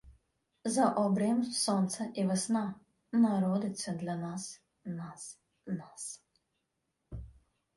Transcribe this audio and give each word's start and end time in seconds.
За 0.65 0.89
обрієм 0.89 1.43
Сонце 1.43 2.11
і 2.13 2.25
весна 2.25 2.75
Народиться 3.11 3.91
для 3.93 4.15
нас, 4.15 4.61
нас, 4.85 5.39
нас... 5.65 6.23